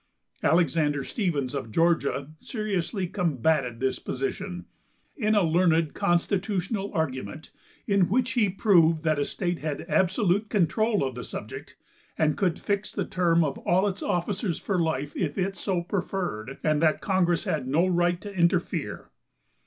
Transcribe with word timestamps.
Alexander 0.41 1.03
Stevens 1.03 1.53
of 1.53 1.69
Georgia 1.71 2.31
seriously 2.39 3.05
combatted 3.05 3.79
this 3.79 3.99
position, 3.99 4.65
in 5.15 5.35
a 5.35 5.43
learned 5.43 5.93
constitutional 5.93 6.91
argument, 6.95 7.51
in 7.85 8.09
which 8.09 8.31
he 8.31 8.49
proved 8.49 9.03
that 9.03 9.19
a 9.19 9.25
state 9.25 9.59
had 9.59 9.81
absolute 9.87 10.49
control 10.49 11.03
of 11.03 11.13
the 11.13 11.23
subject, 11.23 11.75
and 12.17 12.35
could 12.35 12.57
fix 12.59 12.91
the 12.91 13.05
term 13.05 13.43
of 13.43 13.59
all 13.59 13.87
its 13.87 14.01
officers 14.01 14.57
for 14.57 14.79
life 14.81 15.15
if 15.15 15.37
it 15.37 15.55
so 15.55 15.83
preferred, 15.83 16.57
and 16.63 16.81
that 16.81 16.99
congress 17.01 17.43
had 17.43 17.67
no 17.67 17.85
right 17.85 18.19
to 18.21 18.33
interfere. 18.33 19.11